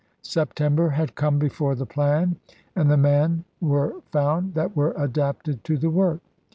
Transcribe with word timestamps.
September 0.23 0.89
had 0.89 1.13
come 1.13 1.37
before 1.37 1.75
the 1.75 1.85
plan 1.85 2.35
and 2.75 2.89
the 2.89 2.97
man 2.97 3.43
were 3.61 4.01
found 4.11 4.55
that 4.55 4.75
were 4.75 4.95
adapted 4.97 5.63
to 5.63 5.77
the 5.77 5.91
work. 5.91 6.21